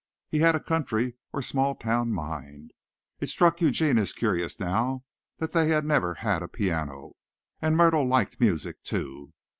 [0.29, 2.71] He had a country or small town mind.
[3.19, 5.03] It struck Eugene as curious now,
[5.37, 7.11] that they had never had a piano.
[7.61, 9.31] And Myrtle liked music, too.